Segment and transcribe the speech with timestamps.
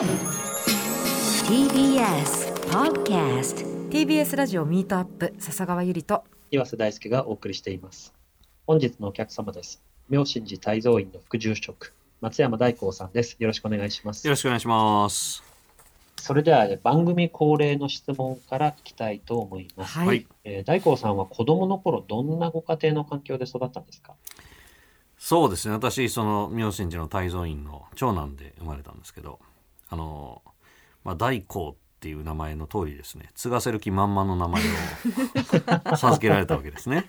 [0.00, 0.08] TBS
[2.70, 8.14] Podcast TBS ラジオミートアップ笹川ゆりと岩瀬大輔がお送りしています。
[8.66, 9.82] 本日のお客様です。
[10.08, 11.92] 妙心寺泰造院の副住職、
[12.22, 13.36] 松山大光さんです。
[13.38, 14.30] よろしくお願いしますよ。
[14.32, 15.42] ろしくお願いします。
[16.16, 19.98] それでは番組恒例の質問から聞きたいと思います。
[19.98, 24.14] はい、はいえー大光さんは子供の頃どんなご家庭の環境で育ったんですか？
[25.18, 25.74] そうですね。
[25.74, 29.38] 私、その、妙心寺の泰造院の長男で生まれたんですけど、
[29.90, 30.42] あの、
[31.04, 37.04] まあ、大光っていう名前の通りですね、継がせる気満々の名前を授けられたわけですね。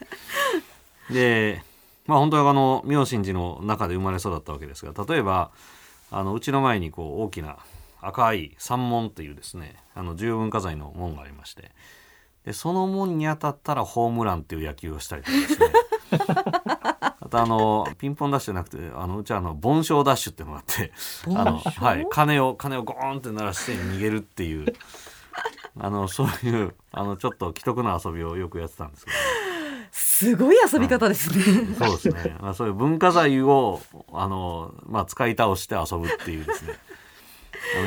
[1.10, 1.64] で、
[2.08, 5.52] まあ、本当はあの、妙心寺の中で生まれ育ったわけですが、例えば、
[6.12, 7.60] あの、うちの前にこう、大きな
[8.02, 11.72] 赤い三門っていうですね、あの、重要文化財の門がありまして、
[12.46, 15.68] で、その門に当たったらホームランっていう野球をしたりとかですね、
[17.40, 20.92] あのピンポンダッシュじゃなくてあのうちはあの盆栽ダッシュっていうのがあって
[21.28, 24.66] あの、はい、鐘を鐘をゴーンって鳴らして逃げるっていう
[25.80, 29.12] あのそういうあのちょっと既得な遊びをよくやってたんですけ
[29.92, 33.82] すごい遊び方ですね、どそうですね、まあ、そういう文化財を
[34.14, 36.74] あの、まあ、使い倒して遊ぶっていうですね。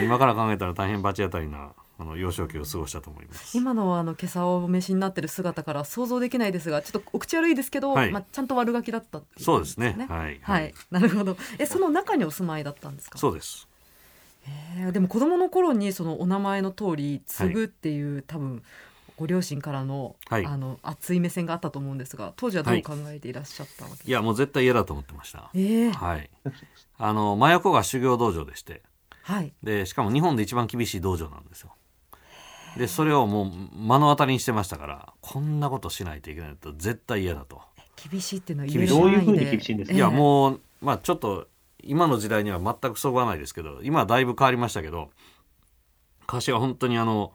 [0.04, 3.56] 今から考えたら大変罰当たりなあの幼少期を過ごしたと思います。
[3.56, 8.10] 今のあの今朝お召しになってる姿から想像できないですがちょっとお口悪いですけど、はい。
[8.10, 9.94] まあ、ちゃんと悪ガキだったっていそうですね。
[10.08, 10.40] はい。
[10.42, 11.36] はい、なるほど。
[11.58, 13.18] えその中にお住まいだったんですか？
[13.18, 13.68] そうです。
[14.76, 14.92] えー。
[14.92, 18.62] でも子供の頃にそのお名前の通り継ぐっていう、多分
[19.16, 20.44] ご両親からの,、はい。
[20.44, 25.50] あの熱い目線があったと思うんですが当時はどう考えていらっしゃったわけですか、いやもう絶対嫌だと思ってました。
[25.54, 25.92] えー。
[25.92, 26.28] はい、
[26.98, 28.82] あの真横が修行道場でして。
[29.22, 29.54] はい。
[29.62, 31.72] でしかも日本で一番厳しい道場なんですよ。
[32.76, 37.60] でそれをもう目の当たりにしてましたからこんなことしないといけないと絶対嫌だと。
[38.10, 38.94] 厳しいっていうのは厳しい。
[38.94, 39.96] どういうふうに厳しいんですか？
[39.96, 41.46] いやうもうまあちょっと
[41.82, 45.10] 今の時代には全くそぐわないですけど今はだいぶ変わりましたけど
[46.22, 47.32] 昔は本当にあの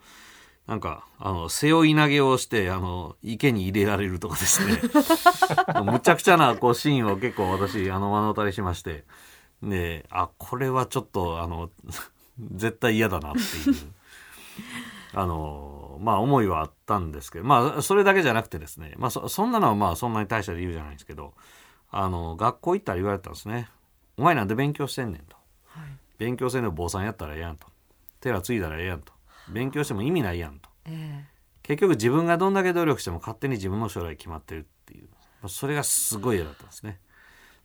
[0.67, 4.79] なんかあの背負い投げをしてあの池に入れられるとかですね。
[5.83, 9.05] むちゃくちゃなこうシーンを結構私あの目の当たりしまして。
[9.61, 11.69] であこれはちょっとあの
[12.55, 13.75] 絶対嫌だなっていう
[15.13, 21.33] あのまあ思いはあったんですけどまあそれだけじゃなくてですねまあそそんなのはまあそんなに大した理由じゃないんですけど
[21.91, 23.67] あの学校行ったら言われたんですね
[24.17, 25.35] 「お前なんで勉強してんねん」と。
[25.67, 25.87] はい
[26.19, 27.67] 「勉強せんでも坊さんやったらええやん」と
[28.21, 29.13] 「寺継いだらええやん」と
[29.49, 30.69] 「勉強しても意味ないやん」と。
[30.85, 31.25] え。
[31.63, 35.09] 結局自分がどんだけ努力しても勝手に自分の将来決まってるっていう。
[35.41, 36.99] まあそれがすごい嫌だったんですね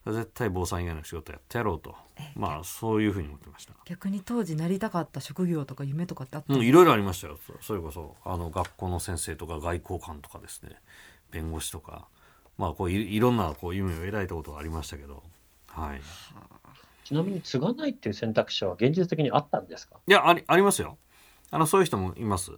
[0.07, 1.95] 絶対坊さん以外の仕事やってやろうと。
[2.37, 3.73] まあそういうふうに思ってました。
[3.85, 7.39] 逆に当時なりたかった職業とか夢とかってあったいろいろありましたよ。
[7.47, 10.71] そそれこそあの学校の先生とか外交官とかですね。
[11.31, 12.07] 弁護士とか。
[12.59, 15.23] まあこういいろんなこう夢を描いたことがありましたけど。
[15.69, 16.01] はい。
[17.05, 19.97] ちなみに継がないっていう選択肢は現実的にあったんですか？
[20.07, 20.99] いやありありますよ。
[21.51, 22.53] あのそういう人もいます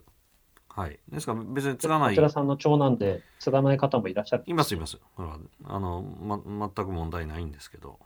[0.77, 0.99] はい。
[1.11, 2.09] ですから別に継がない。
[2.11, 4.43] こちらさんの長男で継がない方もいらっしゃる。
[4.45, 4.99] いますいます。
[5.15, 6.39] ほらあの、ま、
[6.75, 7.97] 全く問題ないんですけど。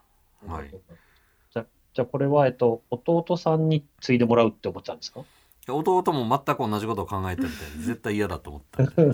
[0.47, 0.69] はい。
[1.53, 5.25] じゃじゃあこれは、えっと、弟さんに継いでもらうって思っちゃうんですか？
[5.67, 9.05] 弟も全く同じことを考えてるみたいで絶対嫌だと思ったみたい。
[9.05, 9.11] で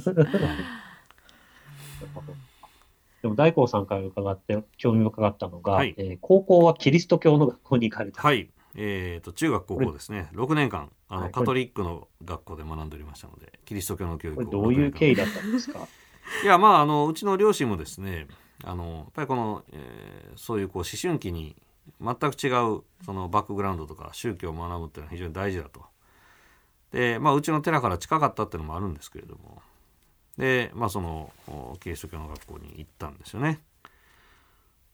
[3.24, 5.95] でも大光さんから伺って興味深かったのが、はい。
[5.97, 8.22] えー高校はキリスト教の学校に行かれた。
[8.22, 10.29] はい、えー、と中学高校ですね。
[10.33, 15.79] 6年間あの、はいカトリックの学校で学んでおりましたのでキリスト教の教育をどういう経緯緯だったんですか？
[16.43, 18.27] いやまああのうちの両親もですね
[18.63, 21.55] あのやっぱりこの、えーそういうこう思春期に
[21.99, 25.81] 全く違うそのバックグラウンドとか宗教を学ぶっていうのは非常に大事だと。
[26.91, 29.61] でまあうちの寺から近かったっていうのもあるんですけれども。
[30.38, 33.59] でまあそのおキリスト教の学校に行ったんですよね。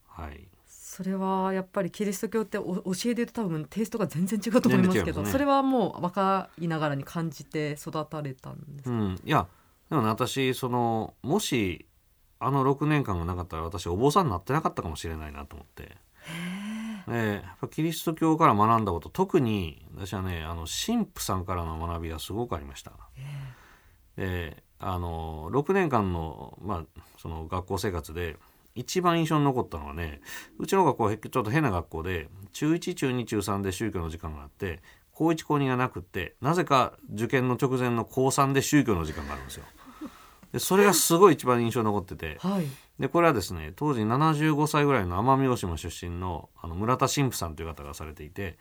[0.07, 0.47] はい
[0.93, 5.31] それはやっぱりキリスト教ってお教えで言うと多分テイストが全然違うと思いますけどね。
[5.31, 9.47] それはもう若いながらに感じて育たれたんですか、うん、いや
[9.89, 11.87] でもね私そのもし
[12.39, 15.97] あの6年間がなかったら私お坊さんになってなかったかもしれないなと思って。
[17.07, 22.91] でやっぱキリスト教から学んだこと特に私はねあの神父さんからの学びがすごくありました。
[24.15, 28.37] であの6年間の,、まあその学校生活で
[28.75, 30.21] 一番印象に残ったのはね
[30.57, 34.81] うちの学校はちょっと変な学校で中1中2中3で宗教の時間があって
[35.11, 39.65] 高1高2がなくってなぜか受験の直前の高3で宗教の時間があるんですよ。
[40.51, 42.65] でそれがすごい一番印象に残っててはい
[42.99, 48.57] でこれはですね当時75歳ぐらいの奄美大島出身のあの村田神父さんという方がされていて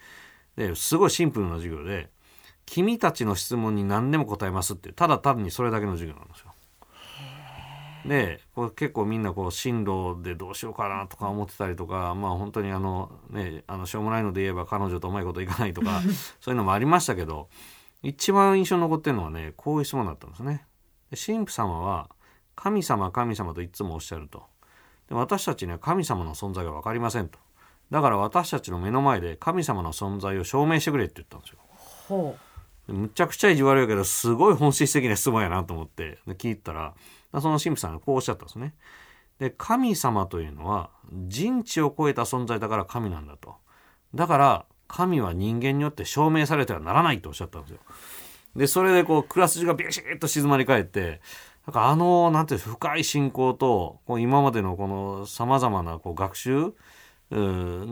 [0.57, 2.11] ですごいシンプルな授業で
[2.65, 6.52] 「君たちの質問に何でも答えます」ってただ単にそれだけの授業なんですよ。
[8.07, 16.03] でこれ結構みんなこう進路でどうしようかなとか思ってたりとかまあ本当にあのねあのしょうもないので言えば彼女とうまいこといかないとか
[16.41, 17.49] そういうのもありましたけど
[18.03, 20.67] 一番印象に残ってるのはねこういう質問だったんですね。
[21.11, 22.11] で神父様は
[22.57, 24.45] 神様神様といつもおっしゃると
[25.09, 27.39] で私たちには神様の存在が分かりませんと
[27.91, 31.59] だから私たちの目の前で神様の存在を証明してくれって言ったんですよ。
[32.09, 32.37] ほ
[32.87, 36.95] でむちゃくちゃ意地悪いけどすごい本質的な質問やなと思ってで聞いたら
[37.41, 38.75] その神父さんがこうおっしゃったんですね。
[39.39, 43.57] で神様というのは人知を超えた存在だから神なんだと。
[44.15, 47.79] だから神は人間によって証明されてはならないとおっしゃったんですよ。
[48.57, 51.21] でそれでこうクラス中がビシッと静まり返って
[51.67, 56.75] なんかあのなんていう深い信仰とこう今までのこのさまざまなこう学習
[57.31, 57.41] う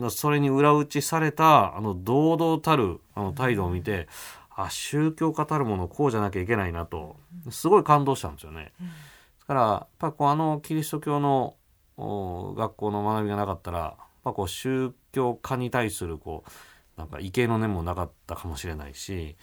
[0.05, 4.07] んそれに裏打ちされたあの堂々たるあの態度を見て
[4.55, 7.15] あ宗教家たるものこうじゃなきゃいけないなと
[7.49, 8.65] すごい感動したんですよね。
[8.65, 9.10] です
[9.51, 11.57] からやっぱこうあのキリスト教の
[11.97, 16.51] 学校の学びがなかったらやっぱこう宗教家に対するこう
[16.97, 19.35] なんか畏敬の念もなかったかもしれないし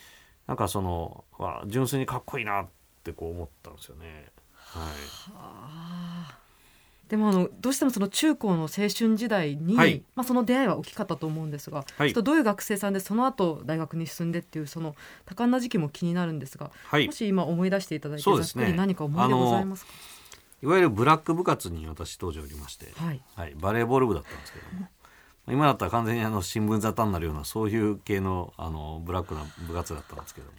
[0.46, 1.24] なんかその
[1.66, 2.68] 純粋にかっこいいなっ
[3.04, 4.32] てこう思ったんですよね。
[4.54, 6.47] はい、
[7.08, 10.02] でもあのどうしてもその中高の青春時代に、はい。
[10.14, 12.08] まあ、その出会いは大きかったと思うんですが、はい。
[12.08, 14.94] ちょっとどういう学生さんでその後大学に進んでっていうその
[15.24, 17.06] 多感な時期も気になるんですが、はい。
[17.06, 19.92] もし今思い出していただいてざっくり何か思い出ございますか？
[20.62, 23.22] いわゆるブラック部活に私当時おりまして、はい。
[23.34, 24.88] はい、バレーボール部だったんですけども。
[25.50, 30.52] 今だったら完全にあの新聞沙汰になるようなそういう系のあのブラックな部活だったんですけども、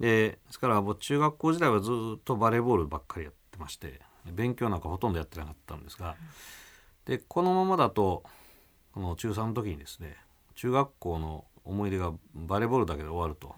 [0.00, 4.00] でですからもう中学校時代はずっとバレーボールばっかりやってまして
[4.32, 6.16] 勉強なんかほとんどやってなかったんですが
[7.04, 8.22] でこのままだと
[8.92, 10.16] この中3の時にですね
[10.54, 13.54] 中学校の思い出がバレーボールだけで終わると。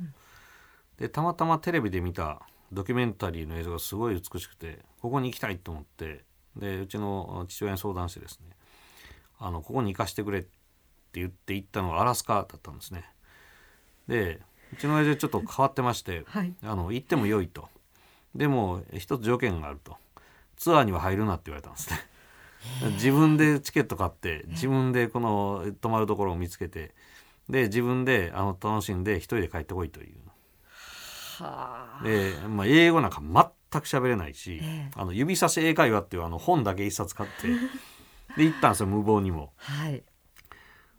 [0.98, 6.24] でたまたまテレビで見たドキュメンタリーの映像がすごい美しくてここに行きたいと思って
[6.56, 8.50] でうちの父親に相談してですね
[9.38, 10.48] あのここに行かせてくれって
[11.14, 13.04] 言って行ったのがアラスカだったんですね。
[14.06, 14.40] で
[14.72, 16.54] うちの親父はちょっと変わってまして、はい。
[16.62, 17.68] あの行っても良いと。
[18.34, 19.96] でも一つ条件があると
[20.60, 21.98] ツアーには入るなって言われたんですね。
[22.92, 26.94] 自分でチケット買って自分でこの泊まるところを見つけて
[27.48, 30.16] で自分であの楽しんで一人で帰ってこいという。
[31.42, 32.04] はあ。
[32.04, 34.90] で、まあ、英語なんか全く喋れないし、ええ。
[34.96, 37.48] あの指差し英会話っていうあの本だけ一冊買って
[38.36, 39.54] で行ったんですよ無謀にも。
[39.56, 40.04] はい。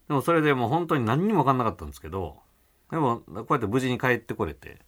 [0.07, 2.39] でもそれでもう本当に何にも分かんなかったんですけど
[2.89, 4.79] でもこうやって無事に帰ってこれて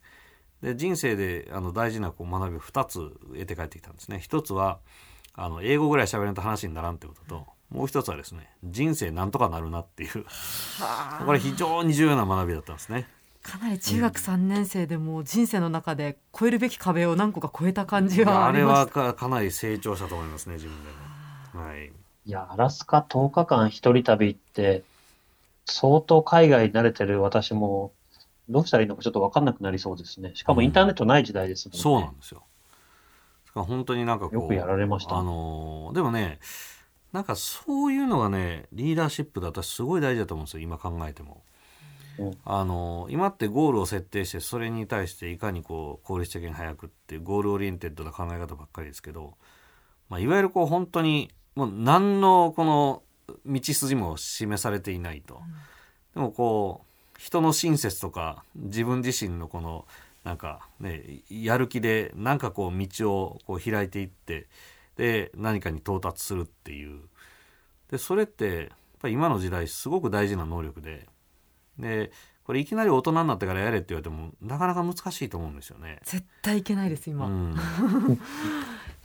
[0.62, 4.18] で人生であの大事なこう学びを2つ得て帰ってきたんですね。
[4.20, 4.78] 一つは
[5.34, 10.24] あの英語ぐらい喋れんと話にならんってことともう一つはですね人生なんとかなるなっていう。
[10.80, 11.22] はあ。
[11.24, 13.08] これ非常に重要な学びだったんですね。
[13.42, 21.14] かなり中学3年生でもう人生の中で越えるべき壁を何個か越えた感じいやあれはありましはかかなり成長したと思いますね自分でも。
[21.54, 21.92] はい。
[22.26, 24.82] いや、アラスカ10日間一人旅って、
[25.66, 27.92] 相当海外に慣れてる私も、
[28.48, 30.32] どうしたらいいのかちょっと分かんなくなりそうですね。
[30.34, 31.82] しかもインターネットない時代ですもんね。
[31.82, 32.42] そうなんですよ。
[33.46, 36.40] だから本当になんかこうよくやられましたあのーでもね
[37.12, 41.42] なんかそういうのがねリーダーシップだったらすごい大事だと思うんですよ今考えても。
[42.18, 49.34] うんあのー今ってゴールを設定してそれに対していかにこう効率的に早くっていう goal oriented な考え方ばっかりですけど、
[50.08, 53.02] まあ、いわゆるこう本当にもう何のこの
[53.46, 55.40] 道筋も示されていないと。
[56.14, 56.93] でもこう
[57.24, 59.86] 人の親切とか自分自身のこの
[60.24, 64.46] なんかねやる気でなんかこう道をこう開いていって
[64.96, 67.00] で何かに到達するっていう。
[67.90, 68.68] でそれってやっ
[69.00, 71.08] ぱ今の時代すごく大事な能力で
[71.78, 72.12] で
[72.44, 75.98] これいきなり大人になってからやれって言われてもなかなか難しいと思うんですよね。
[76.04, 77.54] 絶対いけないです今、うん、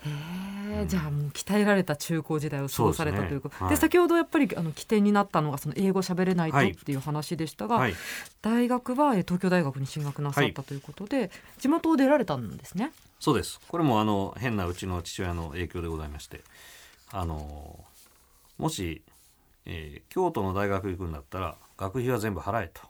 [0.04, 3.56] へえじゃあもう鍛えられた中高時代を過ごされたということ。
[3.56, 3.78] で,、ねはい。
[3.78, 7.96] 先ほどやっぱりあの起点になったのがその英語喋れないとはいっていう話でしたが、はい、
[8.42, 12.92] 大学はえ東京大学に進学なさったということで、地元を出られたんですね。
[13.22, 13.62] そうです。
[13.70, 16.42] これもあの変なうちの父親の影響でございまして
[17.12, 17.80] あの
[18.58, 19.02] もし、
[19.66, 22.82] えー京都の大学行くんだったら学費は全部払えと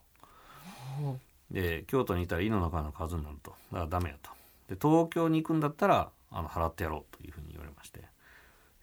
[1.51, 3.51] で京都にいたら井の中の数になると。
[3.71, 4.31] だからダメやと。
[4.73, 8.01] で東京に行くんだったらあの払ってやろうというふうに言われまして。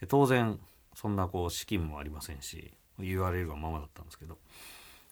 [0.01, 0.59] で当然
[0.95, 4.39] そんなこう資金もありませんし URL がままだったんですけど。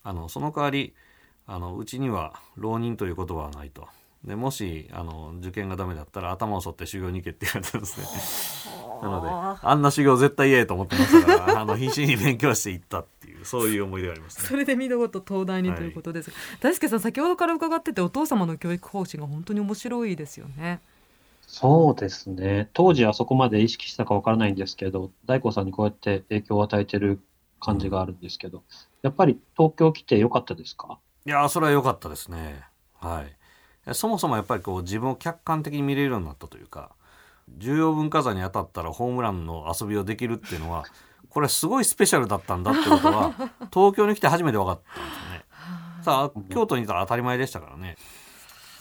[0.06, 0.94] あのその代わり
[1.46, 3.88] あのうちには浪人という言葉はないと。
[4.24, 8.06] でもしあの受験がダメだったら頭を剃って修行に行けって言われたんですね。
[9.02, 14.48] なのであんな修行絶対嫌やと思ってましたからあの必死に勉強していったっていうそういう思い出がありますね。
[14.48, 20.80] それで見事東大にということですが、大輔さん先ほどから伺っててお父様の教育方針が本当に面白いですよね。
[21.46, 22.70] そうですね。
[22.72, 27.20] 当時はそこまで意識したかわからないんですけど、大光さんにこうやって影響を与えてる
[27.60, 28.62] 感じがあるんですけど、
[29.02, 30.98] やっぱり東京来てよかったですか？
[31.26, 32.62] いやーそれは良かったですね。
[32.94, 33.36] はい
[33.92, 36.90] そもそもやっぱりこう自分を客観的に見れるようになったというか
[37.58, 40.84] 重要文化財に当たったらホームランの遊びをできるっていうのは
[41.28, 43.34] これすごいスペシャルだったんだってことは
[43.72, 45.44] 東京に来て初めて分かったんですよね。
[46.02, 47.96] さあ京都にいたら当たり前でしたからね。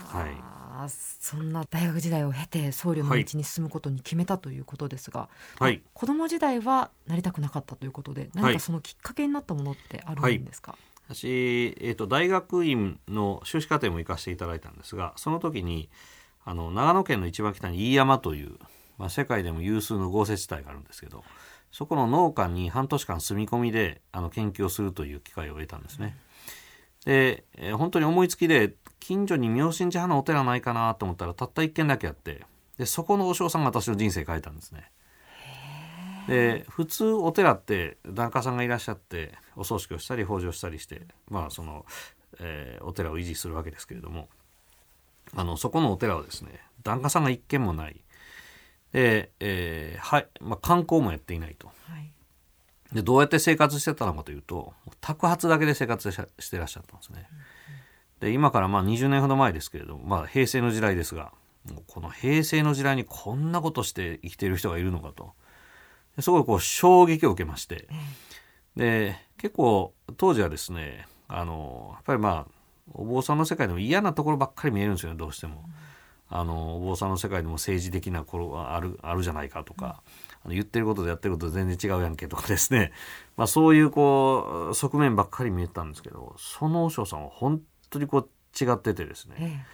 [0.06, 0.54] はい。
[0.88, 5.30] そんな大学時代を経て僧侶の道に進むことに決めたということですが、
[5.60, 5.82] はい。
[5.94, 10.76] 子供時代はなりたくなかったということで何かそのきっかけになったものってあるんですか、
[11.08, 15.90] 私、えー、と大学院の修士課程も行かせていただいたんですがその時に
[16.46, 18.58] あの長野県の一番北に飯山という、
[18.98, 21.24] まあ、世界でも有数の豪雪地帯があるんですけど
[21.72, 26.16] そこの農家に半年間住み込みであの研究をするという機会を得たんですね。
[27.04, 32.44] で、えー本当に思いつきで近所に妙心寺派のお寺ないかなと思ったらたった一軒だけあって
[32.78, 34.92] でそこの和尚さんが私の人生変えたんですね。
[36.28, 41.86] で普通お寺って檀家さんがいらっしゃってお葬式をしたり法事をしたりしてまあその、
[42.40, 44.30] えーお寺を維持するわけですけれども
[45.36, 48.02] あのそこのお寺はですね檀家さんが一軒もない。
[48.92, 51.68] で、えーはいまあ、観光もやっていないと。
[51.68, 52.12] はい。
[52.94, 57.28] でどうやって生活してたのかというと宅発だけで生活ししてらっしゃったんですね。
[58.20, 61.34] で今からまあ20年ほど前ですけれども、まあ、平成の時代ですが
[61.70, 65.34] もうこの平成の時代にこんなことして生きている人がいるのかと。
[65.34, 65.43] で
[66.20, 67.88] すごいこう衝撃を受けまして。
[68.76, 72.52] で結構当時はですねあのやっぱりまあ
[72.94, 75.64] お坊さんの世界でも嫌なところばっかり見えるんですよねどうしても。
[76.36, 80.02] あのお坊さんの世界でも政治的な頃はあるあるじゃないかとか、
[80.44, 82.92] あの言ってることとやってること全然違うやんけとかですね、
[83.38, 88.30] まあ、そういうこう側面ばっかり見えてたんですけどその和尚さんは本当にこう
[88.64, 89.66] 違っててですね、え。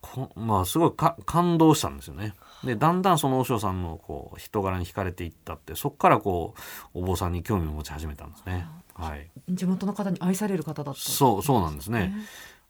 [0.00, 2.34] こまあすごいか感動したんですよね。
[2.64, 6.54] でだんだんその和尚さんのこう人柄に惹かれていったってそこからこ
[6.94, 8.66] うお坊さんに興味を持ち始めたんですね。
[8.94, 12.14] はい、え地元の方に愛される方だったそうそうなんですね。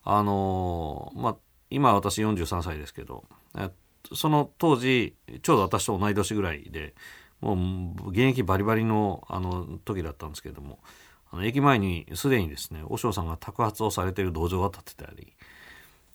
[0.04, 1.36] あのーまあ
[1.72, 3.24] 今私43歳ですけど
[3.56, 3.70] え
[4.12, 6.94] その当時ちょうど私と同い年ぐらいで
[7.40, 7.54] も
[8.04, 10.80] う現役バリバリのあの時だったんですけれども
[11.30, 15.32] あの駅前にすでにですね和尚さんが托発をされている道場が建ってたり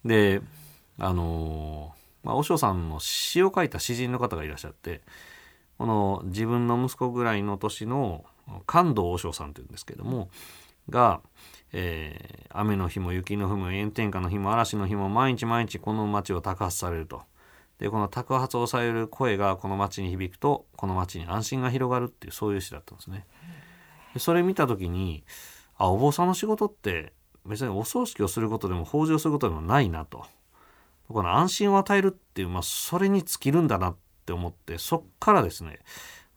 [0.03, 0.41] で
[0.99, 5.01] あのーまあ、和尚さんの詩を書いた詩人の方がいらっしゃって
[5.77, 8.25] この自分の息子ぐらいの年の
[8.65, 10.29] 関東和尚さんというんですけども
[10.89, 11.21] が、
[11.71, 17.21] えー雨の日も雪の日も炎天下の日も嵐の日も毎日毎日この町を托発されると。
[17.79, 23.25] でこの托発をされる声がこの町に響くとこの町に安心が広がるっていうそういう詩だったんですね。
[24.13, 25.25] でそれ見た時に
[25.77, 27.11] あお坊さんの仕事って
[27.45, 30.25] 別にお葬式をすることでも法事をすることでもないなと。
[31.07, 33.95] この安心を与えるっていう、まあ、それに尽きるんだなっ
[34.25, 35.79] て思ってそっからですね、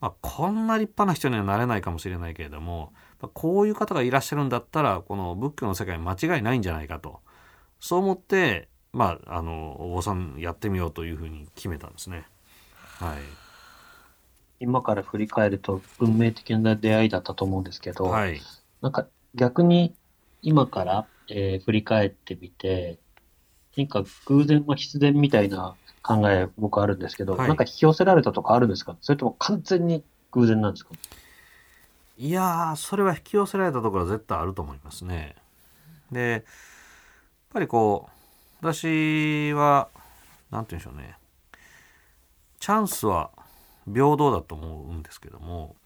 [0.00, 7.20] まあ、こんな立派な人にはなれないかもしれないけれどもまあこういう方がいらっしゃるんだったらこの仏教の世界に間違いないんじゃないかと
[7.80, 12.24] そう思ってまああのお坊さんやってみようというふうに決めたんですね。
[12.98, 13.18] はい、
[14.60, 18.40] 今から振り返ると運命的な出会いだったと思うんですけど、はい、
[18.80, 19.94] なんか逆に
[20.42, 22.98] 今から、えー振り返ってみて、
[23.78, 28.96] 何か偶然は必然みたいな考え僕あるんですけど、はいなんか引き寄せられたとかあるんですか？
[29.00, 30.90] それとも完全に偶然なんですか？
[32.16, 35.36] いやーそれは引き寄せられたところは絶対あると思いますね。
[36.10, 36.42] でやっ
[37.50, 38.08] ぱりこ
[38.60, 39.88] う私は
[40.50, 41.14] 何て言うんでしょうね
[42.58, 43.30] チャンスは
[43.86, 45.76] 平等だと思うんですけども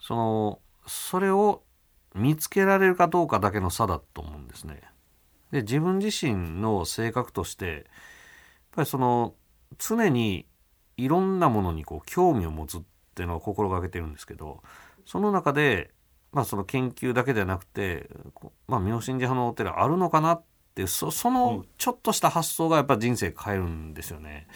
[0.00, 1.62] そのそれを
[2.16, 4.82] 見つけられるかどうかだけの差だと思うんですね。
[5.52, 7.84] で自分自身の性格としてやっ
[8.72, 9.34] ぱりその
[9.78, 10.46] 常に
[10.96, 12.82] いろんなものにこう興味を持つっ
[13.14, 14.62] ていうのを心がけてるんですけど
[15.06, 15.90] その中で、
[16.32, 18.08] まあ、その研究だけではなくて、
[18.68, 20.42] まあ、妙心寺派のお寺あるのかなっ
[20.74, 24.46] ていうそそのちょっとした発想がやっぱ人生変えるんですよね。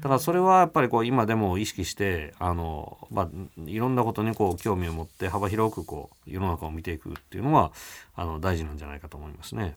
[0.00, 3.28] だからそれはやっぱりこう今でも意識してあの、まあ、
[3.66, 7.72] いろんなことにこう興味を持って幅広くこう世の中を見ていくっていうのは
[8.14, 9.76] あの大事なんじゃないかと思いますね。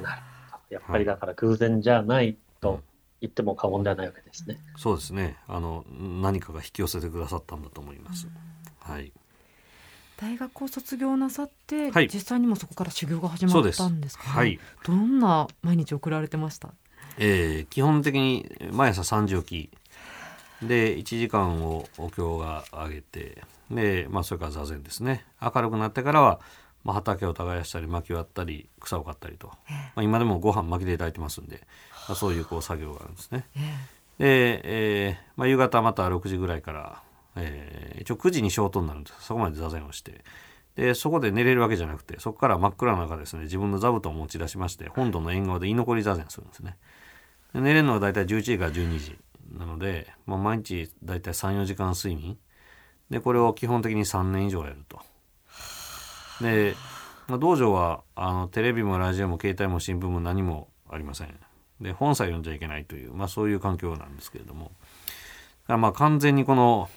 [0.00, 0.74] なるほど。
[0.74, 2.82] やっぱりだから偶然じゃないと
[3.20, 4.58] 言っても過言ではないわけですね。
[4.76, 5.36] そうですね。
[5.46, 5.84] あの
[6.22, 8.28] 何かが引き寄せてくださったんだと思います。
[8.80, 9.12] はい、
[10.16, 12.08] 大学を卒業なさって、はい。
[12.12, 14.60] 実際にもそこから修行が始まったんですか、ね、はい。
[14.84, 16.68] どんな毎日送られてました？
[17.18, 19.78] えー基本的に毎朝3時起き。
[20.66, 25.26] で1時間をお経が上げてで、まあ、それから座禅ですね。
[25.42, 26.40] 明るくなってからは
[26.84, 29.54] まあ、畑を耕したり薪を割ったり草を刈ったりと、ま
[29.96, 31.66] あ、今でもご飯薪でいただいてますんで、
[32.08, 33.46] まあ、そういうこう作業があるんですね。
[34.18, 37.02] で、えーまあ、夕方また6時ぐらいから、
[37.36, 40.24] えー一応9時に消灯になるんですそこまで座禅をして
[40.76, 46.76] でそこで寝れるわけじゃなくてそこから真っ暗な中ですね自分の座布団を持ち出しまして本堂の縁側で居残り座禅するんですね。
[47.54, 49.16] で寝れるのが大体11時から12時
[49.56, 52.36] なので、まあ、毎日大体34時間睡眠
[53.08, 55.00] でこれを基本的に3年以上やると。
[56.40, 56.74] で、
[57.28, 61.34] まあ、道場はあのテレビもラジオも携帯も新聞も何もありません。
[61.80, 64.72] で本さえ読んじゃいけないという、まあ、そういう環境なんですけれども。
[65.66, 66.90] まあ完全にこの、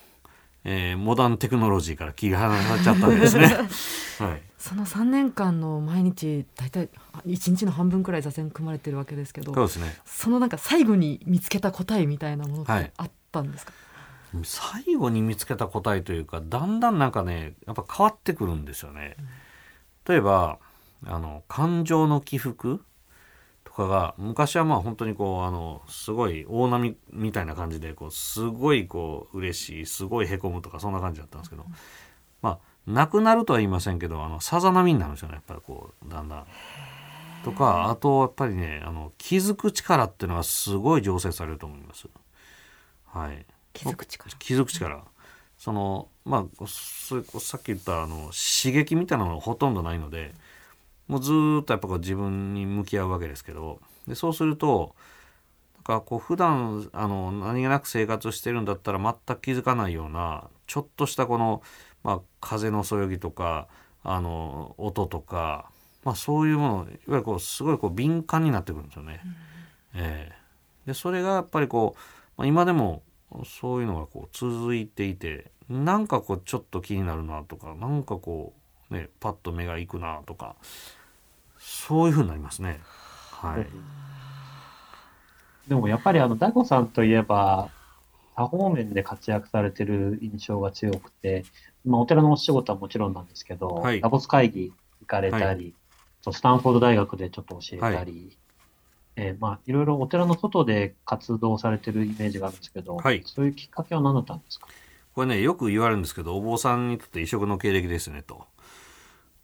[0.65, 3.47] えーモダンテクノロジーから気が離されちゃったわけですね。
[4.19, 4.41] はい。
[4.57, 6.89] その3年間の毎日大体
[7.25, 9.95] 1日の半分くらい座禅組まれてるわけですけどそうですね。
[10.05, 12.85] そのなんか最後に見つけた答えみたいなものっはい。
[12.85, 13.71] てあったんですか、
[14.43, 19.15] 最後に見つけた答えというかだんだんなんかねやっぱ変わってくるんですよね。
[20.07, 20.59] 例えば
[21.05, 22.83] あの感情の起伏
[23.63, 31.65] とかが昔はまあ本当にこうあのすごい大波みたいな感じでこうすごいこう嬉しいすごいへこむとかそんな感じだったんですけど、
[32.41, 36.47] まあなくなるとは言いませんけどあのさざ波になるんですよねやっぱりこうだんだん。
[37.43, 42.07] とかあとやっぱりねあの気づく力っていうのがすごい醸成されると思います。
[43.05, 43.45] はい、
[43.77, 44.35] 気づく力。
[44.37, 45.03] 気づく力。
[45.57, 50.33] そのまあそれさっき言ったあの刺激みたいなのがほとんどないので
[51.07, 54.95] もうずーっとやっぱこう自分に向き合うわけですけどでそうすると
[55.77, 61.63] なんかこう普段あの何気なく生活してるんだったら全く気づかないようなちょっとしたこの、
[62.03, 63.67] まあ、風のそよぎとか
[64.03, 65.71] あの音とか、
[66.03, 69.21] まあ、そういうものいわゆるこうすごいこう敏感になってくるんですよね。
[69.95, 70.87] ええ。
[70.87, 71.99] でそれがやっぱりこう、
[72.37, 73.01] まあ、今でも
[73.45, 78.53] そういうのがこう続いていてなんかこうちょっと気になるなとかなんかこ
[78.89, 80.55] うねパッと目がいくなとか
[81.59, 82.79] そういうふうになりますね。
[83.31, 83.67] はい。
[85.67, 87.69] でもやっぱりあの、大悟さんといえば、
[88.35, 91.43] 多方面で活躍されてる印象が強くて、
[91.85, 95.75] まあ、お寺のお仕事はもちろんなんですけど、はいダボス会議行かれたり、
[96.21, 98.37] そうスタンフォード大学でちょっと教えたり、
[99.19, 104.67] えーまあ、いろいろお寺の外で活動されてるイメージがあるんですけど、はいそういうきっかけは何だったんですか？
[105.15, 108.45] これねよく言われるんですけどお坊さんにとって異色の経歴ですねと。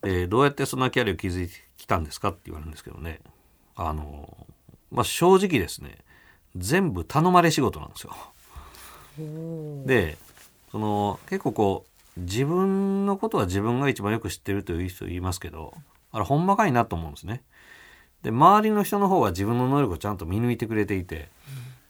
[0.04, 3.20] でどうやってそんなキャリアを築いてきたんですかって言われるんですけどね
[3.76, 4.46] あの、
[4.92, 5.98] まあ、正直ですね
[6.56, 8.14] 全部頼まれ仕事なんですよ。
[9.88, 10.18] で
[10.72, 11.86] その結構こ
[12.18, 15.74] う自分のことは自分が一番よく知ってるという人言いますけど
[16.12, 17.42] あれほんまかいなと思うんですね。
[18.24, 21.30] で周りの人の方は自分の能力をちゃんと見抜いてくれていて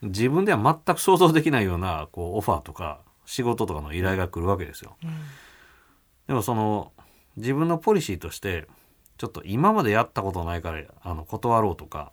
[0.01, 4.97] 自分では全く想像できないようなこうオファーとか仕事とかの依頼が来るわけですよ。
[6.27, 6.91] でもその
[7.37, 8.67] 自分のポリシーとして
[9.17, 12.11] ちょっと今までやったことないからあの断ろうとか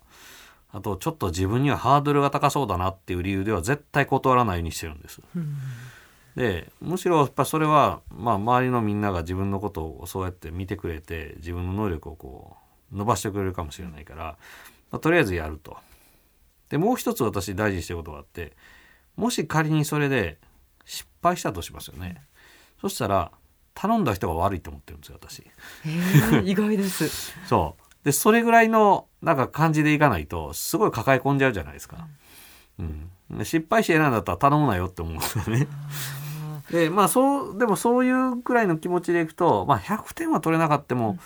[0.71, 5.21] あとちょっと自分にはハードルが高そうだなっていう理由では絶対断らないようにしてるんです。
[6.35, 12.60] でむしろやっぱそれは、まあ、周りのみんなが自分のことをそうやって見てくれて自分の能力をこう
[12.91, 14.37] 伸ばしてくれるかもしれないから、
[14.91, 15.77] まあ、とりあえずやると。
[16.69, 18.53] でもう一つ私大事にしてることがあって
[19.17, 20.39] もし仮にそれで
[20.85, 22.23] 失敗したとしますよね。
[22.79, 23.31] そしたら
[23.73, 25.43] 頼んだ人が悪いと思ってるんですよ私。
[26.43, 27.33] 意外です。
[27.47, 28.05] そう。
[28.05, 32.07] で、それぐらいの、なんか感じでいかないと、すごい抱え込んじゃうじゃないですか。
[32.79, 33.11] うん。
[33.29, 35.67] で失敗して選んだったら頼むなよって思うんですよね。
[36.71, 41.17] で、まあそう、でもそういうぐらいの気持ちでいくと、まあ100点は取れなかったも、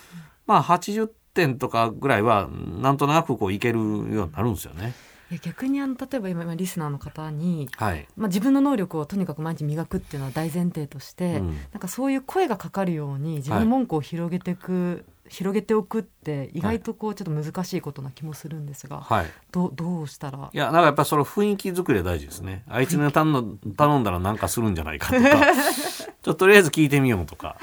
[0.45, 2.49] まあ80点とかぐらいは、
[2.81, 4.93] なんとなくこういけるようになるんですよね。
[5.31, 8.07] いや逆にあの例えば今今リスナーの方に、はい。
[8.15, 19.25] まあ、自分の能力をとにかく毎日磨くっていうのは大前提として、うんなんかそういう声がかかるように自分の文句を広げていく、広げておくって意外とこうちょっと難しいことな気もするんですが、はい。
[19.51, 20.49] どうどうしたら？
[20.53, 22.63] いや、なんかやっぱりその雰囲気作りは大事ですね。
[22.69, 27.57] あいつに頼ん頼んだらなんかするんじゃないかとか、 ちょっととりあえず聞いてみようとか。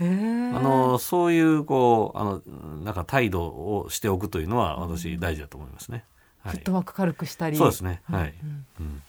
[0.00, 2.42] あのそういうこうあの
[2.84, 6.04] なんか態度をしておくというのは私大事だと思いますね。
[6.42, 6.72] はいフット。
[6.72, 8.00] ワーク軽くしたりそうですね。
[8.04, 8.34] はい。
[8.42, 9.02] うんうん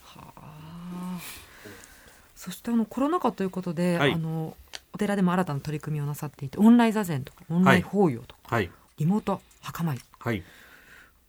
[2.35, 4.57] そしてあのコロナ禍ということで、はいあの
[4.93, 8.71] お寺でも新たな取り組みをなさっていてオンライン座禅とかオンライン法要とか、はい。
[8.97, 10.43] リモート墓参りはい。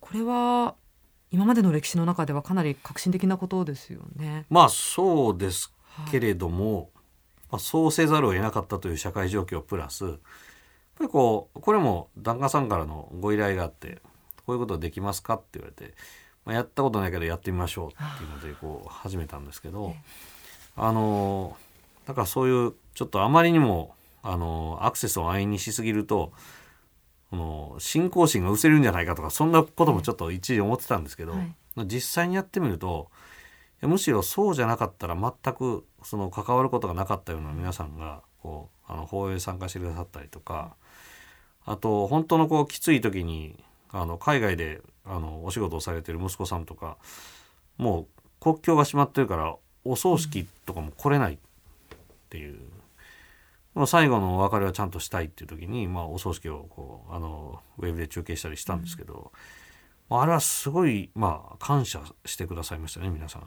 [0.01, 0.75] これは
[1.31, 4.46] 今までの歴史の中ではかなり革新的なことですよね。
[4.48, 5.72] まあそうです
[6.11, 6.90] けれども、
[7.53, 10.15] まあ、そうせざるを得なかったという社会状況プラスやっ
[10.97, 13.99] ぱりこうこれも檀家さんからのご依頼があって
[14.47, 15.95] こういうことできますかって言われて、
[16.47, 19.95] まあ、やったことないけどやってみましょうっていうのでこう始めたんですけど
[20.77, 21.57] あの
[22.07, 26.33] なんかそういうちょっとあまりにもあのアクセスを安易にしすぎると
[27.31, 31.55] この信仰心が失せるんじゃないかとかそんなこともちょっと一時思ってたんですけど、はい。
[31.87, 33.11] 実際にやってみると
[33.83, 40.77] むしろそうじゃなかったら全くその関わることがなかったような皆さんがこうあの放映参加してくださったりとか
[41.64, 43.57] あと本当のこうきつい時に
[43.90, 46.97] あの海外であのお仕事をされてる息子さんとか
[47.77, 48.07] もう
[48.40, 51.38] 国境が閉まってるからお葬式とかも来れないっ
[52.31, 52.59] ていう。
[53.75, 59.38] もう最後のお別れはちゃんとしたいっていう時に、まあ、お葬式をこうあのウェブで中継したりしたんですけど、まあ
[60.20, 63.42] あれはすごい、まあ、感謝してくださいましたね皆さん。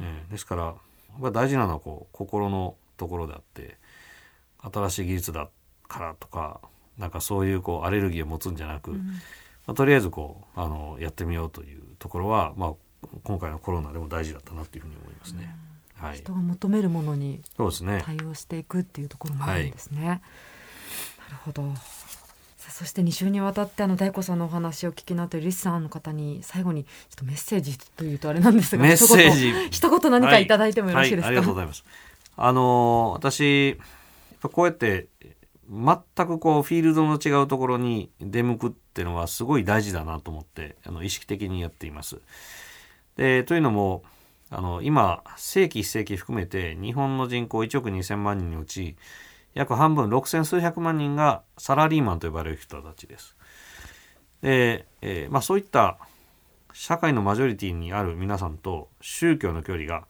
[0.00, 0.74] えーですから
[1.18, 3.78] まあ大事なのはこう心のところであって
[4.58, 5.48] 新しい技術だ
[5.88, 6.60] からとか
[6.98, 8.98] なんかそういうこうアレルギーを持つんじゃなく、ま
[9.68, 12.74] あ、とりあえずこうあのやってみようというところは、まあ、
[13.24, 15.56] 今回のコロナでも大事だったなというふうに思いますね。
[15.96, 17.42] はい、人が求めるものに。
[18.02, 20.00] 対応していくっていうところもあるんですね。
[20.06, 20.22] なる
[21.44, 21.74] ほど。
[22.70, 31.84] そして2週にわたってあの大子さんのお話を聞きになっているリスナーの方に最後にちょっとメッセージというとあれなんですがメッセージ一言何かいただいてもよろしいですか、はいはいありがとうございます。
[32.36, 33.78] あのー私
[34.48, 35.08] こうやって
[35.68, 42.20] 全くこうフィールドの違うところに出向くっていうのはすごい大事だなと思ってあの意識的にやっています。
[43.16, 44.02] でというのも
[44.50, 48.96] あの今正規非正規含めて日本の人口1億2,000万人のうち
[49.54, 53.36] 約半分6,000数百万人がサラリーマンと呼ばれる人たちです。
[54.42, 55.98] で、えーまあ、そういった
[56.72, 60.06] 社会のマジョリティにある皆さんと宗教の距離が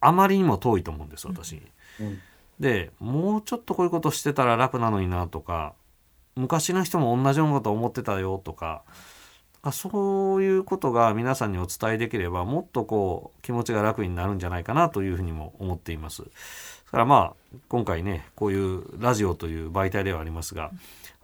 [0.00, 1.60] あまりにも遠いと思うんです私。
[2.00, 2.18] うん
[2.60, 5.74] でもうちょっとこういうことしてたら楽なのになとか
[6.36, 8.82] 昔の人も同じようなこと思ってたよとか
[9.62, 16.24] あそういうことが皆さんにお伝えできればもっとこう気持ちが楽になるんじゃないかなというふうにも思っています。
[16.94, 20.70] だからまあ今回ねこういうラジオという媒体ではありますが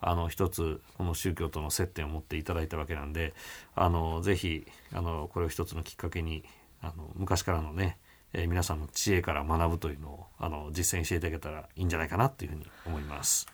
[0.01, 3.35] あの一つこの宗教との接点を持っていただいたわけなんで
[3.77, 6.43] あのぜひあのこれを一つのきっかけに
[6.83, 7.99] あの昔からのね、
[8.33, 13.47] えー皆さんの知恵から学ぶというのをあの実践していただけたらいいんじゃないかなというふうに思います。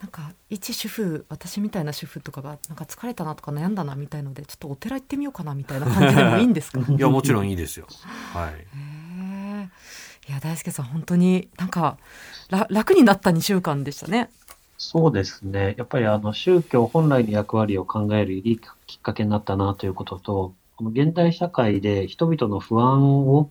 [0.00, 7.86] なんか一主婦私みたいな主婦とかがなんか疲れたなとか悩んだなみたいのでちょっとお寺行ってみようかなみたいな感じでもいいんですかいやもちろんいいですよ。
[8.32, 8.54] はい。
[8.54, 8.91] へえ
[10.32, 11.98] いや大輔さん本当になんか
[12.48, 14.30] ら楽になった2週間でしたね。
[14.78, 15.74] そうですね。
[15.76, 23.50] やっぱりあの宗教本来の役割を考えるいいきっかけになったなということと、この現代社会で人々の不安を、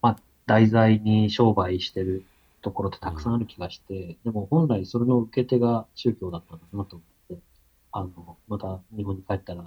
[0.00, 0.16] まあ、
[0.46, 2.24] 題材に商売してる
[2.62, 7.42] ところってたくさんある気がして、でも本来それの受け手が宗教だったんだなと思って、
[7.90, 9.64] あの、また日本に帰ったら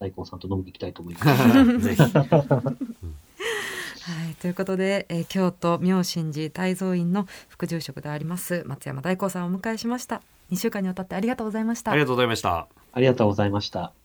[0.00, 2.82] 大光さんと飲みに行きたいと思います。
[4.04, 12.66] はい、ということで、えー京都妙心寺大蔵院の副住職であります松山大光さんをお迎えしました2週間にわたってありがとうございましたありがとうございました。
[12.92, 14.01] ありがとうございました。